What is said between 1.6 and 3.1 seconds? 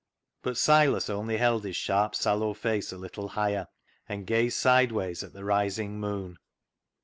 his sharp, sallow face a